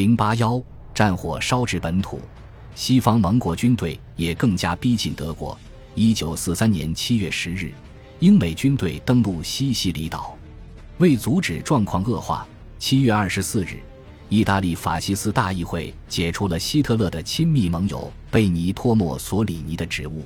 [0.00, 0.58] 零八幺
[0.94, 2.18] 战火烧至本土，
[2.74, 5.54] 西方盟国军队也更加逼近德国。
[5.94, 7.70] 一九四三年七月十日，
[8.18, 10.34] 英美军队登陆西西里岛，
[10.96, 13.78] 为阻止状况恶化，七月二十四日，
[14.30, 20.24] 意大利法西斯大议会解除了希特勒的亲密盟友贝尼托·墨索里尼的职务。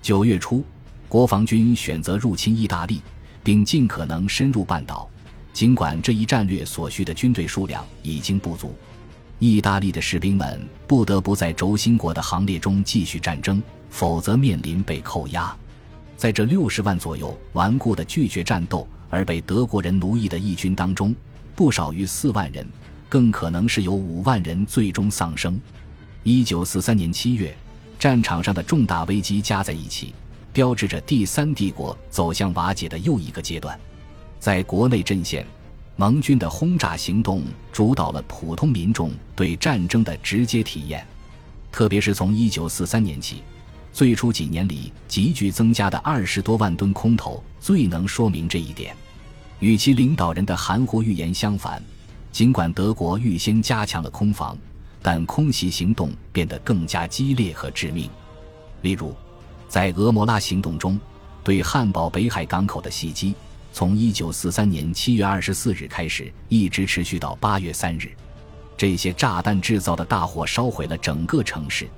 [0.00, 0.64] 九月初，
[1.06, 3.02] 国防军选择入侵意大利，
[3.44, 5.06] 并尽可能深入半岛，
[5.52, 8.74] 尽管这一战略所需的军队数量已经不足，
[9.42, 13.60] 意大利的士兵们不得不在轴心国的行列中继续战争。
[13.90, 15.52] 否则面临被扣押，
[16.16, 21.12] 在这六十万左右顽固的拒绝战斗而被德国人奴役的义军当中，
[21.56, 22.64] 不少于四万人，
[23.08, 25.60] 更可能是有五万人最终丧生。
[26.22, 27.52] 一九四三年七月，
[27.98, 30.14] 战场上的重大危机加在一起，
[30.52, 33.78] 标志着第三帝国走向瓦解的又一个阶段。
[34.38, 35.44] 在国内阵线，
[35.96, 41.06] 盟军的轰炸行动主导了普通民众对战争的直接体验，
[41.70, 43.42] 特别是从一九四三年起。
[43.92, 48.96] 最初几年里急剧增加的二十多万吨空投，最能说明这一点。
[49.60, 51.80] 与其领导人的含糊预言相反，
[52.32, 54.56] 尽管德国预先加强了空防，
[55.02, 58.08] 但空袭行动变得更加激烈和致命。
[58.80, 59.14] 例如，
[59.68, 60.98] 在俄摩拉行动中，
[61.44, 63.34] 对汉堡北海港口的袭击，
[63.72, 68.10] 从一九四三年七月二十四日开始，一直持续到八月三日。
[68.76, 71.88] 这些炸弹制造的大火烧毁了整个城市。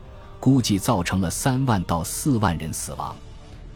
[0.40, 3.16] 估计造成了三万到四万人死亡，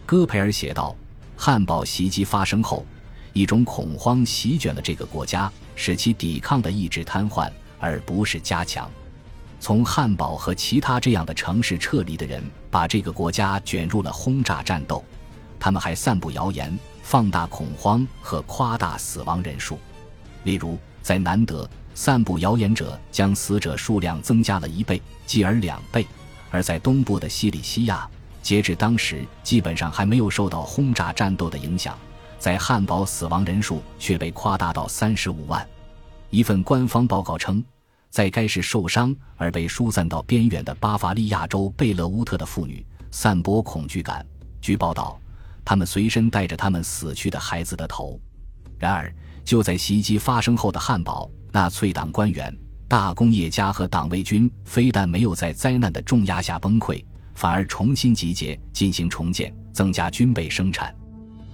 [0.04, 0.94] 戈培尔写道
[1.34, 2.84] ：“汉堡袭击发生后，
[3.32, 8.86] 一种恐慌席卷了这个国家，使其抵抗的意志瘫痪，而不是加强。
[9.58, 15.02] 从汉堡和其他这样的城市撤离的人，把这个国家卷入了轰炸战斗。
[15.58, 16.78] 他们还散布谣言，
[17.08, 19.78] 放大恐慌和夸大死亡人数。
[20.44, 26.06] 例如，在南德，散布谣言者将死者数量增加了一倍，继而两倍。”
[26.52, 28.06] 而在东部的西里西亚，
[28.42, 31.98] 截至当时基本上还没有受到轰炸战斗的影响，
[32.38, 35.66] 在汉堡死亡人数却被夸大到三十五万。
[36.28, 37.64] 一份官方报告称，
[38.10, 44.24] 在该市受伤而被疏散到边远的巴伐利亚州贝勒乌特的妇女散播恐惧感。
[44.60, 45.18] 据报道，
[45.68, 48.18] 他们随身带着他们死去的孩子的头。
[48.78, 49.14] 然而，
[49.44, 52.56] 就在袭击发生后的汉堡，纳粹党官员。
[52.88, 60.94] 大工业家和党卫军非但没有在灾难的重压下崩溃，反而重新集结进行重建，增加军备生产。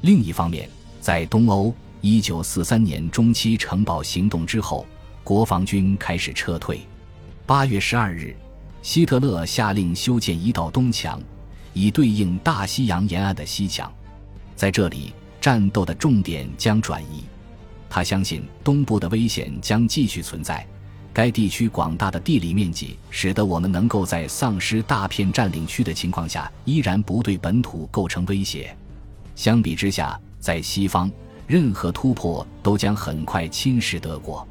[0.02, 0.70] 另一方面，
[1.00, 4.86] 在东欧，1943年中期城堡行动之后，
[5.24, 6.82] 国防军开始撤退。
[7.48, 8.36] 8月12日，
[8.80, 11.20] 希特勒下令修建一道东墙，
[11.72, 13.92] 以对应大西洋沿岸的西墙。
[14.56, 17.24] 在这里，战斗的重点将转移。
[17.88, 20.66] 他相信东部的危险将继续存在。
[21.12, 28.76] 该地区广大的地理面积，使得我们能够在丧失大片占领区的情况下，依然不对本土构成威胁。
[29.36, 31.08] 相比之下，在西方，
[31.46, 34.44] 任何突破都将很快侵蚀德国。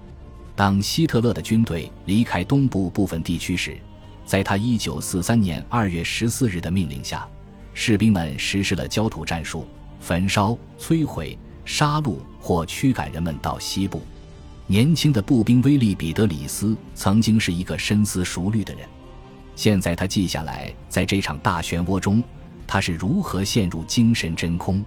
[0.56, 3.78] 当希特勒的军队离开东部部分地区时，
[4.26, 7.28] 在他1943年2月14日的命令下，
[7.74, 9.68] 士兵们实施了焦土战术，
[10.04, 14.02] 焚烧、摧毁、杀戮或驱赶人们到西部。
[14.68, 18.86] 年轻的步兵威利·彼得里斯曾经是一个深思熟虑的人，
[19.56, 22.22] 现在他记下来，在这场大漩涡中，
[22.68, 24.84] 他是如何陷入精神真空。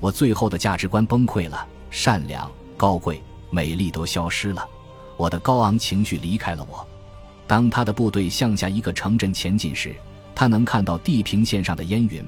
[0.00, 4.66] 我最后的价值观崩溃了，善良、高贵、美丽都消失了，
[5.18, 6.86] 我的高昂情绪离开了我。
[7.46, 9.94] 当他的部队向下一个城镇前进时，
[10.34, 12.24] 他能看到地平线上的烟云，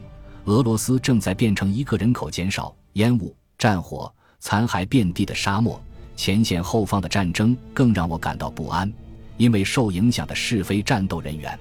[0.48, 4.10] 俄罗斯正在变成一个人口减少、烟雾、战火、
[4.40, 5.78] 残骸遍地的沙漠。
[6.16, 8.90] 前线后方的战争更让我感到不安，
[9.36, 11.56] 因为受影响的是非战斗人员。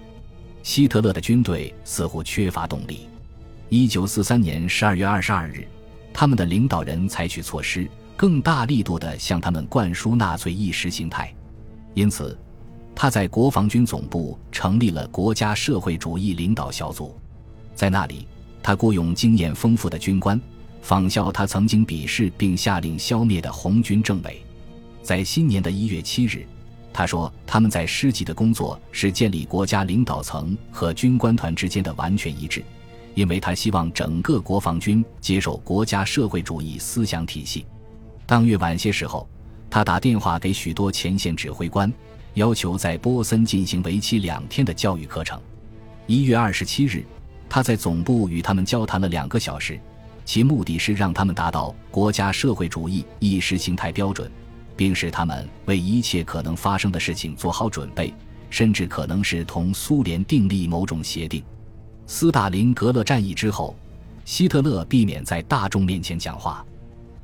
[0.63, 3.09] 希特勒的军队似乎缺乏动力。
[3.67, 5.67] 一九四三年十二月二十二日，
[6.13, 11.35] 他们的领导人采取措施，更大力度地向他们灌输纳粹意识形态。
[11.93, 12.39] 因此，
[12.95, 17.19] 他在国防军总部成立了国家社会主义领导小组，
[17.75, 18.25] 在那里，
[18.67, 20.37] 他雇佣经验丰富的军官，
[20.81, 24.43] 仿效他曾经鄙视并下令消灭的红军政委。
[25.01, 26.45] 在新年的一月七日，
[26.91, 32.61] 他说：“他们在师级的工作是建立国家领导层和军官团之间的完全一致，
[33.15, 37.65] 因为他希望整个国防军接受国家社会主义思想体系。”
[38.27, 39.25] 当月晚些时候，
[39.69, 41.89] 他打电话给许多前线指挥官，
[42.33, 45.39] 要求在波森进行为期两天的教育课程。
[46.05, 47.05] 一月二十七日，
[47.49, 49.79] 他在总部与他们交谈了两个小时，
[50.25, 54.31] 其目的是让他们达到国家社会主义意识形态标准。
[54.77, 58.13] 并使他们为一切可能发生的事情做好准备，
[58.51, 61.43] 甚至可能是同苏联订立某种协定。
[62.05, 63.75] 斯大林格勒战役之后，
[64.23, 66.63] 希特勒避免在大众面前讲话。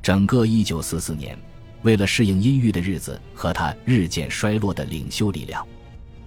[0.02, 1.38] 整个1944年，
[1.82, 5.64] 为了适应阴郁的日子和他日渐衰落的领袖力量，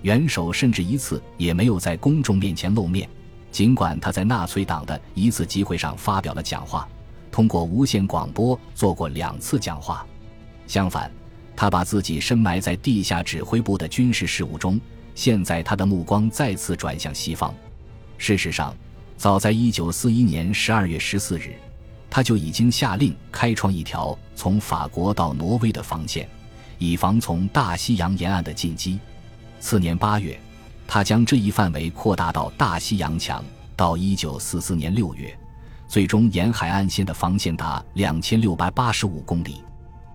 [0.03, 3.07] 元首甚至一次也没有在公众面前露面。
[3.51, 6.87] 尽管他在纳粹党的一次集会上发表了讲话，
[7.31, 10.05] 通过无线广播做过两次讲话。
[10.67, 11.11] 相反，
[11.55, 14.79] 他把自己深埋在地下指挥部的军事事务中。
[15.15, 17.51] 现在，他的目光再次转向西方。
[18.19, 18.75] 事实上，
[19.17, 21.55] 早在1941年12月14日，
[22.09, 26.29] 他就已经下令开创一条从法国到挪威的防线，
[26.77, 28.99] 以防从大西洋沿岸的进击。
[29.59, 30.39] 次年8月，
[30.87, 33.43] 他将这一范围扩大到大西洋墙。
[33.75, 35.37] 到1944年6月，
[35.87, 39.63] 最终沿海岸线的防线达2685公里。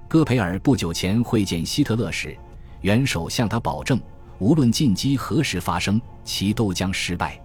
[0.09, 2.37] 戈培尔不久前会见希特勒时，
[2.81, 4.01] 元首向他保证，
[4.41, 7.41] 无论进击何时发生，其都将失败。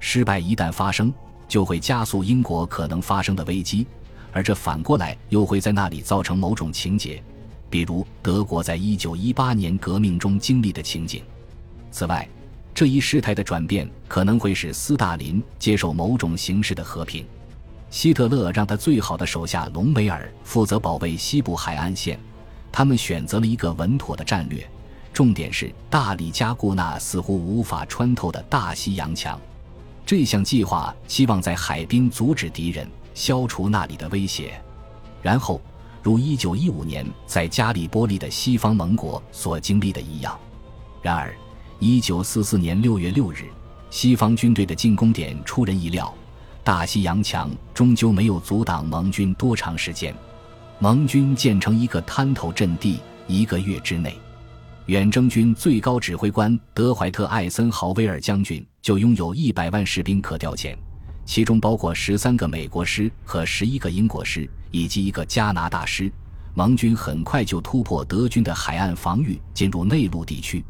[0.00, 1.14] 失败一旦发生，
[1.46, 3.86] 就会加速英国可能发生的危机，
[4.32, 7.22] 而这反过来又会在那里造成某种情节，
[7.70, 11.22] 比如德国在一九一八年革命中经历的情景。
[11.92, 12.28] 此外，
[12.74, 17.24] 这一事态的转变可能会使斯大林接受某种形式的和平。
[17.90, 22.18] 希特勒让他最好的手下隆美尔负责保卫西部海岸线，
[22.72, 24.66] 他们选择了一个稳妥的战略，
[25.12, 29.38] 重点是大力加固那似乎无法穿透的大西洋墙。
[30.06, 34.58] 这项计划希望在海滨阻止敌人，消除那里的威胁。
[35.20, 35.60] 然后，
[36.02, 40.36] 如1915年在加里波利的西方盟国所经历的一样。
[41.02, 41.34] 然而
[41.82, 43.50] ，1944年6月6日，
[43.90, 46.14] 西方军队的进攻点出人意料。
[46.62, 50.14] 大西洋墙终究没有阻挡盟军多长时间，
[50.78, 54.16] 盟军建成一个滩头阵地，一个月之内，
[54.86, 60.76] 远征军最高指挥官德怀特·艾森豪威尔将军就拥有一百万士兵可调遣，
[61.24, 66.12] 其中包括十三个美国师和十一个英国师，以及一个加拿大师。
[66.54, 70.64] 盟军很快就突破德军的海岸防御，进入内陆地区。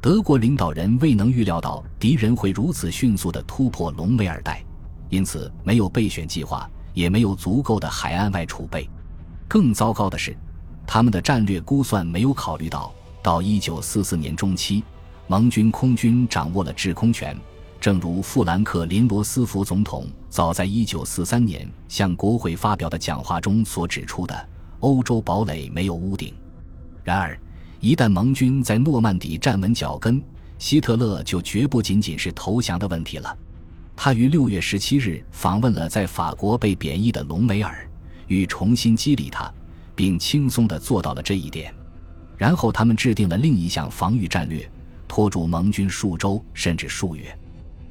[0.00, 4.64] 德国领导人未能预料到敌人会如此迅速地突破隆美尔带。
[5.10, 8.88] 因此，没有备选计划，也没有足够的海岸外储备。
[9.48, 10.36] 更糟糕的是，
[10.86, 12.92] 他们的战略估算没有考虑到，
[13.22, 14.84] 到1944年中期，
[15.26, 17.36] 盟军空军掌握了制空权。
[17.80, 24.48] 正如富兰克林·罗斯福总统早在1943年向国会发表的讲话中所指出的
[24.80, 26.34] ：“欧洲堡垒没有屋顶。”
[27.02, 27.38] 然而，
[27.80, 30.20] 一旦盟军在诺曼底站稳脚跟，
[30.58, 33.36] 希特勒就绝不仅仅是投降的问题了。
[33.94, 37.88] 他于六月十七日访问了在法国被贬义的隆美尔，
[38.26, 39.52] 欲重新激励他，
[39.94, 41.72] 并轻松地做到了这一点。
[42.36, 44.68] 然后他们制定了另一项防御战略，
[45.06, 47.36] 拖住盟军数周甚至数月。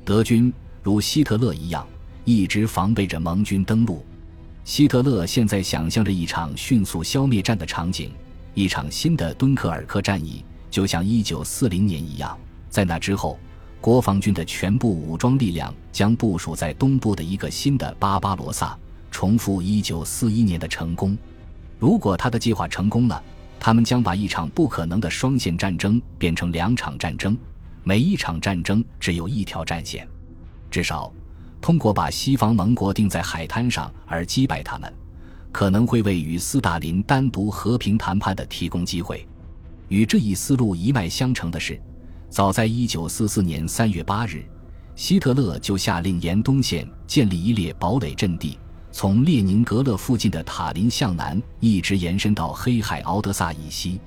[0.04, 0.52] 德军
[0.82, 1.86] 如希特勒一样，
[2.24, 4.06] 一直防备着盟军登陆。
[4.64, 8.12] 希特勒现在想象着一场迅速消灭战的场景，
[8.58, 12.36] 一场新的敦刻尔克战役，就像一九四零年一样。
[12.72, 13.38] 在那之后。
[13.80, 18.76] 国防军的全部武装力量将部署在东部的一个新的巴巴罗萨，
[19.12, 21.16] 重复1941年的成功。
[21.78, 23.24] 如果他的计划成功了，
[23.60, 27.38] 他们将把一场不可能的双线战争变成两场战争，
[27.84, 30.06] 每一场战争只有一条战线。
[30.72, 31.14] 至少，
[31.62, 34.92] 通过把西方盟国定在海滩上而击败他们，
[35.52, 39.28] 可能会为与斯大林单独和平谈判的提供机会。
[39.88, 41.80] 与这一思路一脉相承的是。
[42.30, 44.46] 早在1944年3月8日，
[44.96, 48.60] 希特勒就下令沿东线建立一列堡垒阵地，
[48.92, 54.02] 从列宁格勒附近的塔林向南，一直延伸到黑海敖德萨以西。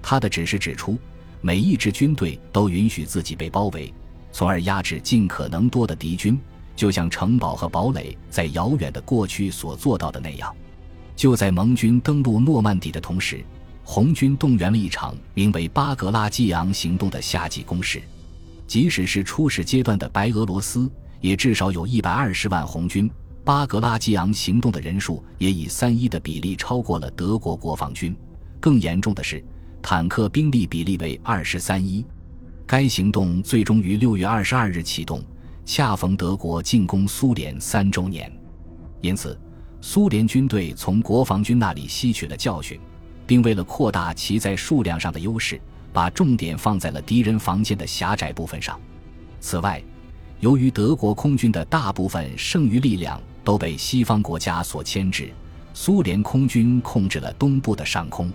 [0.00, 0.96] 他的指示指出，
[1.42, 3.92] 每一支军队都允许自己被包围，
[4.32, 6.40] 从而压制尽可能多的敌军，
[6.74, 10.56] 就像城堡和堡垒在遥远的过去所做到的那样。
[11.18, 13.44] 就在盟军登陆诺曼底的同时。
[13.82, 18.00] 红军动员了一场名为“巴格拉基昂行动”的夏季攻势，
[18.68, 20.88] 即使是初始阶段的白俄罗斯，
[21.20, 23.10] 也至少有一百二十万红军。
[23.44, 28.14] 巴格拉基昂行动的人数也以三一的比例超过了德国国防军。
[28.60, 29.42] 更严重的是，
[29.82, 32.04] 坦克兵力比例为二十三一。
[32.64, 35.20] 该行动最终于六月二十二日启动，
[35.64, 38.30] 恰逢德国进攻苏联三周年，
[39.00, 39.36] 因此，
[39.80, 42.78] 苏联军队从国防军那里吸取了教训。
[43.28, 45.60] 并为了扩大其在数量上的优势，
[45.92, 48.80] 把重点放在了敌人防线的狭窄部分上。
[49.38, 49.82] 此外，
[50.40, 55.30] 由于德国空军的大部分剩余力量都被西方国家所牵制，
[55.74, 58.32] 苏联空军控制了东部的上空。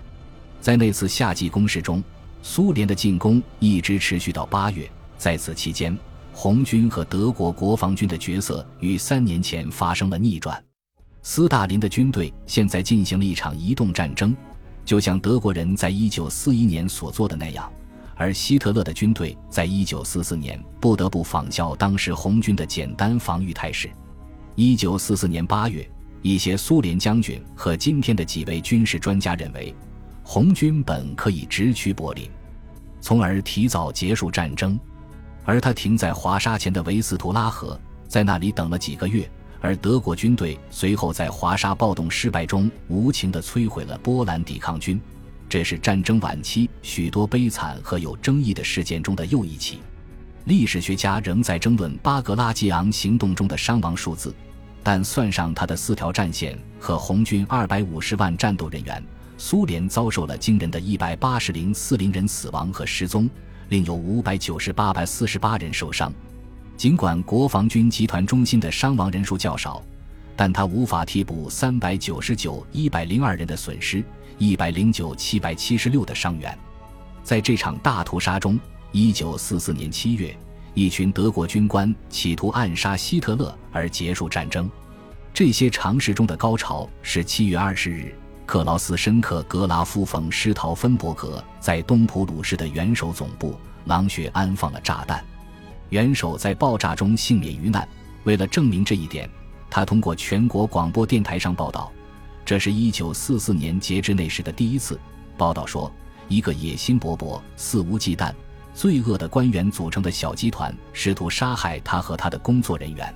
[0.60, 2.00] 在那次夏季攻势中，
[2.40, 4.88] 苏联的进攻一直持续到八月。
[5.18, 5.98] 在此期间，
[6.32, 10.62] 红军和德国国防军的角色与三年前发生了逆转。
[11.26, 14.36] 斯大林的军队现在进行了一场移动战争，
[14.84, 17.72] 就像德国人在一九四一年所做的那样。
[18.14, 23.90] 而希特勒的军队在一九四四年不得不仿效当时红军的简单防御态势。
[24.54, 25.90] 一九四四年八月，
[26.20, 29.74] 一些苏联将军和今天的几位军事专家认为，
[30.22, 32.30] 红军本可以直趋柏林，
[33.00, 34.78] 从而提早结束战争。
[35.46, 39.26] 而他停在华沙前的维斯图拉河，在那里等了几个月。
[39.64, 45.00] 而德国军队随后在华沙暴动失败中无情地摧毁了波兰抵抗军。
[45.48, 49.78] 这是战争晚期许多悲惨和有争议的事件中的又一起。
[50.44, 54.34] 历史学家仍在争论巴格拉季昂行动中的伤亡数字，
[54.82, 59.02] 但算上他的四条战线和红军二百五十万战斗人员，
[59.38, 63.30] 苏联遭受了惊人的一百八十零四零人死亡和失踪，
[63.70, 66.12] 另有五百九十八百四十八人受伤。
[66.76, 69.82] 尽管国防军集团中心的伤亡人数较少，
[70.36, 74.04] 但他无法替补三百九十九一百零二人的损失。
[74.36, 76.58] 一百零九七百七十六的伤员，
[77.22, 78.58] 在这场大屠杀中，
[78.90, 80.36] 一九四四年七月，
[80.74, 84.68] 一群德国军官企图暗杀希特勒而结束战争。
[85.32, 88.12] 这些尝试中的高潮是七月二十日，
[88.44, 93.54] 克劳斯申克格拉夫冯施陶芬伯格在东普鲁士的元首总部
[93.84, 95.24] 狼穴安放了炸弹，
[95.90, 97.86] 元首在爆炸中幸免于难。
[98.24, 99.28] 为了证明这一点，
[99.68, 101.92] 他通过全国广播电台上报道。
[102.44, 104.98] 这是一九四四年截至那时的第一次。
[105.36, 105.92] 报道说，
[106.28, 108.32] 一个野心勃勃、肆无忌惮、
[108.74, 113.14] 罪恶的官员组成的小集团试图杀害他和他的工作人员。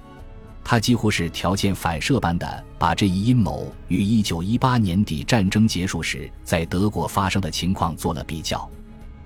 [0.65, 8.69] 他几乎是条件反射般的把这一阴谋与一九一八年底战争结束时在德国发生的情况做了比较。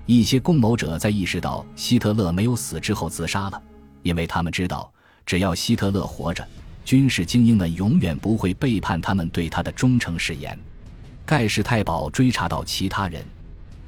[0.05, 3.61] 一些共谋者在意识到希特勒没有死之后自杀了，
[4.01, 4.91] 因为他们知道，
[5.25, 6.45] 只要希特勒活着。
[6.83, 10.59] 军事精英们永远不会背叛他们对他的忠诚誓言。
[11.25, 13.23] 盖世太保追查到其他人，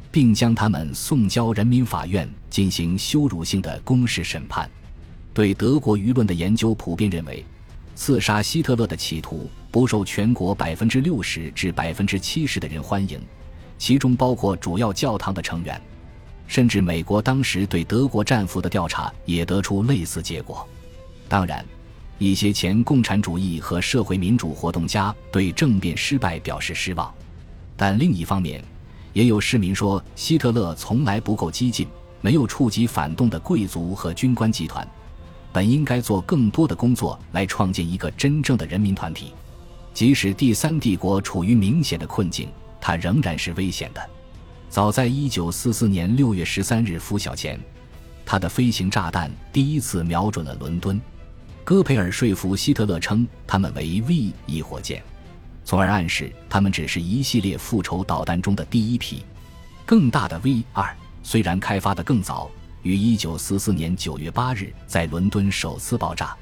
[0.10, 4.70] 并将他们送交人民法院进行羞辱性的公示审判。
[5.34, 7.44] 对德国舆论的研究普遍认为，
[7.94, 13.20] 刺杀希特勒的企图不受全国百分之六十至百分之七十的人欢迎，
[13.78, 15.82] 其中包括主要教堂的成员。
[16.48, 20.68] 甚至美国当时对德国战俘的调查也得出类似结果。
[21.28, 21.66] 当然。
[22.18, 27.14] 一些前共产主义和社会民主活动家对政变失败表示失望，
[27.75, 28.64] 但另一方面，
[29.12, 31.86] 也有市民说希特勒从来不够激进，
[32.22, 34.88] 没有触及反动的贵族和军官集团，
[35.52, 39.34] 本应该做更多的工作来创建一个真正的人民团体。
[39.94, 42.48] 即使第三帝国处于明显的困境，
[42.80, 44.10] 它仍然是危险的。
[44.70, 47.60] 早在1944年6月13日拂晓前，
[48.26, 51.00] 他的飞行炸弹第一次瞄准了伦敦。
[51.64, 55.02] 戈培尔说服希特勒称他们为 V 一火箭，
[55.64, 59.24] 从而暗示他们只是一系列复仇导弹中的第一批。
[59.86, 62.52] 更大的 V 二虽然开发的更早，
[62.84, 66.36] 于1944年9月8日在伦敦首次爆炸，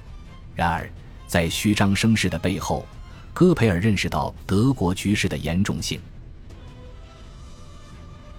[0.55, 0.89] 然而
[1.27, 2.85] 在虚张声势的背后，
[3.33, 6.01] 戈培尔认识到德国局势的严重性。